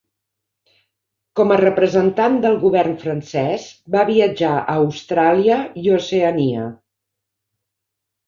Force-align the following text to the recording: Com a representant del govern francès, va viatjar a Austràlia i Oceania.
Com 1.39 1.51
a 1.55 1.57
representant 1.59 2.37
del 2.45 2.55
govern 2.63 2.95
francès, 3.03 3.67
va 3.95 4.05
viatjar 4.09 4.55
a 4.63 4.63
Austràlia 4.85 5.59
i 5.85 5.95
Oceania. 5.99 6.65